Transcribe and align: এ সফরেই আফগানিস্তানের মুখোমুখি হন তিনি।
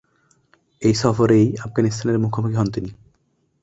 এ 0.81 0.91
সফরেই 0.93 1.45
আফগানিস্তানের 1.57 2.17
মুখোমুখি 2.19 2.55
হন 2.55 2.67
তিনি। 2.71 2.89